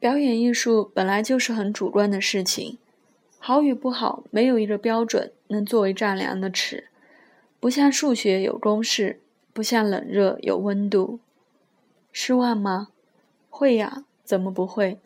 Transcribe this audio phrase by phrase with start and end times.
[0.00, 2.78] 表演艺术本来就是很主观的事情，
[3.38, 6.88] 好与不好没有一个标准能作为丈量的尺，
[7.58, 9.20] 不像数学有公式，
[9.52, 11.18] 不像冷热有温度。
[12.12, 12.88] 失望吗？
[13.50, 14.98] 会呀，怎么不会？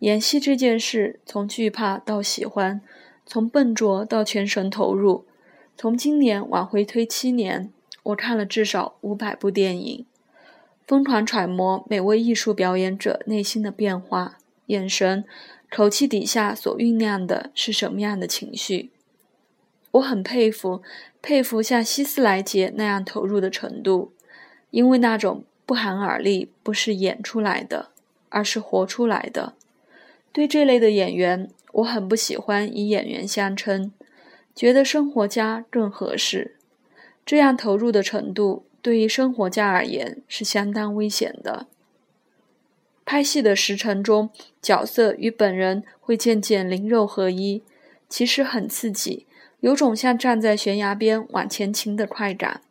[0.00, 2.80] 演戏这件事，从惧怕到喜欢，
[3.24, 5.24] 从笨拙到全神投入，
[5.76, 7.72] 从今年往回推七年，
[8.02, 10.04] 我看了至少五百部电影。
[10.86, 15.24] 疯狂揣摩每位艺术表演者内心的变化、眼神、
[15.70, 18.90] 口气底下所酝酿的是什么样的情绪。
[19.92, 20.82] 我很佩服，
[21.20, 24.12] 佩服像希斯莱杰那样投入的程度，
[24.70, 27.90] 因为那种不寒而栗不是演出来的，
[28.28, 29.54] 而是活出来的。
[30.32, 33.92] 对这类的演员，我很不喜欢以演员相称，
[34.54, 36.56] 觉得生活家更合适。
[37.24, 38.64] 这样投入的程度。
[38.82, 41.66] 对于生活家而言是相当危险的。
[43.04, 47.62] 拍戏的时辰中，角色与本人会渐渐灵肉合一，
[48.08, 49.26] 其实很刺激，
[49.60, 52.62] 有种像站在悬崖边往前倾的快感。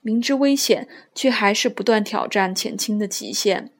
[0.00, 3.70] 明知危险，却还是不断挑战前倾的极限。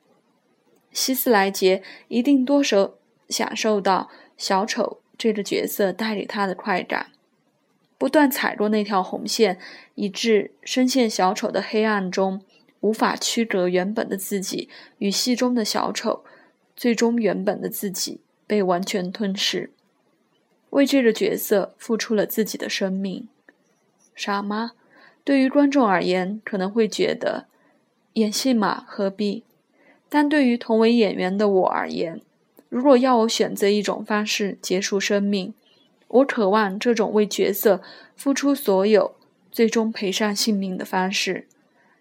[0.91, 2.95] 希斯莱杰一定多少
[3.29, 7.14] 享受到小丑这个角色带给他的快感。
[8.05, 9.59] 不断踩过那条红线，
[9.95, 12.43] 以致深陷小丑的黑暗中，
[12.81, 16.23] 无法区隔原本的自己与戏中的小丑，
[16.77, 19.71] 最终原本的自己被完全吞噬，
[20.69, 23.27] 为这个角色付出了自己的生命。
[24.15, 24.73] 傻吗？
[25.25, 27.47] 对于观众而言，可能会觉得
[28.13, 29.45] 演戏嘛，何必？
[30.11, 32.21] 但对于同为演员的我而言，
[32.69, 35.55] 如果要我选择一种方式结束生命，
[36.15, 37.83] 我渴望这种为角色
[38.15, 39.17] 付出所有，
[39.51, 41.49] 最终赔上性命的方式，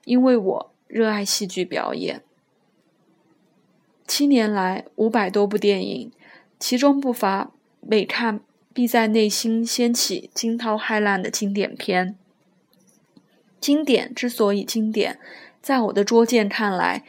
[0.06, 2.22] 因为我热爱戏剧表演。
[4.06, 6.12] 七年来五百多部电影，
[6.60, 8.42] 其中不乏每看
[8.72, 12.16] 必在内心掀起惊涛骇浪的经典片。
[13.60, 15.18] 经典之所以经典，
[15.60, 17.04] 在我的拙见看来，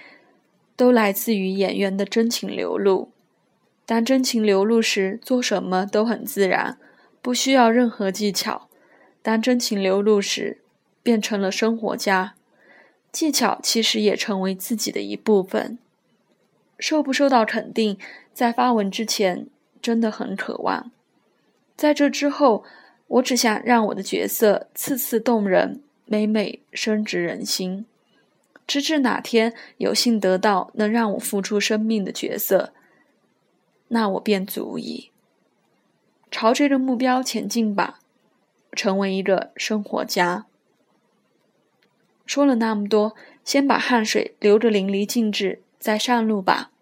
[0.75, 3.11] 都来自于演员的真情流露。
[3.85, 6.79] 当真情流露时，做什么都很自然。
[7.25, 8.69] 不需要任何技巧，
[9.23, 10.59] 当真情流露时，
[11.03, 12.35] 变成了生活家。
[13.11, 15.79] 技巧其实也成为自己的一部分。
[16.79, 17.97] 受不受到肯定，
[18.35, 19.47] 在发文之前
[19.81, 20.91] 真的很渴望。
[21.75, 22.63] 在这之后，
[23.07, 27.87] 我只想让我的角色次次动人，每每深植人心。
[28.67, 32.75] 直至哪天有幸得到能让我付出生命的角色，
[33.89, 35.09] 那我便足矣。
[36.37, 38.01] 朝这个目标前进吧，
[38.73, 40.47] 成为一个生活家。
[42.27, 43.15] 说了那么多，
[43.45, 46.73] 先把汗水流得淋漓尽致，再上路吧。